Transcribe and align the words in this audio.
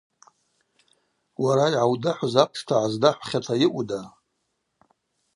Уара 1.43 1.65
йгӏаудахӏвыз 1.69 2.35
апшта 2.43 2.75
гӏаздахӏвхьата 2.81 3.55
йаъуда. 3.61 4.01